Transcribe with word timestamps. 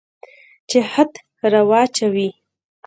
چې 0.69 0.79
خط 0.91 1.13
را 1.51 1.61
واچوي. 1.69 2.29